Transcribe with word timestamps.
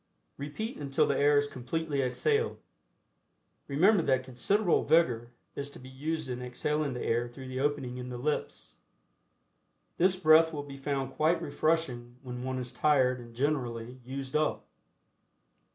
Repeat 0.35 0.77
until 0.77 1.05
the 1.05 1.15
air 1.15 1.37
is 1.37 1.45
completely 1.45 2.01
exhaled. 2.01 2.57
Remember 3.67 4.01
that 4.01 4.23
considerable 4.23 4.83
vigor 4.83 5.29
is 5.55 5.69
to 5.69 5.77
be 5.77 5.89
used 5.89 6.27
in 6.27 6.41
exhaling 6.41 6.95
the 6.95 7.03
air 7.03 7.27
through 7.27 7.47
the 7.49 7.59
opening 7.59 7.97
in 7.99 8.09
the 8.09 8.17
lips. 8.17 8.77
This 9.99 10.15
breath 10.15 10.51
will 10.51 10.63
be 10.63 10.75
found 10.75 11.13
quite 11.13 11.39
refreshing 11.39 12.15
when 12.23 12.43
one 12.43 12.57
is 12.57 12.73
tired 12.73 13.19
and 13.19 13.35
generally 13.35 14.01
"used 14.03 14.35
up." 14.35 14.65